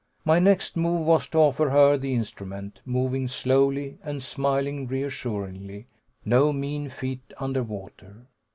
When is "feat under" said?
6.89-7.61